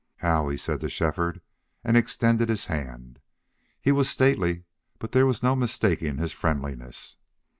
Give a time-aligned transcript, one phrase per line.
[0.15, 1.41] "How," he said to Shefford,
[1.83, 3.19] and extended his hand.
[3.79, 4.63] He was stately,
[4.97, 7.17] but there was no mistaking his friendliness.